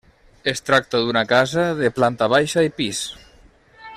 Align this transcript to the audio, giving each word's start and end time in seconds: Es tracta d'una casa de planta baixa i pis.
Es 0.51 0.63
tracta 0.69 1.01
d'una 1.03 1.23
casa 1.33 1.67
de 1.83 1.93
planta 1.99 2.31
baixa 2.35 2.67
i 2.71 2.75
pis. 2.81 3.05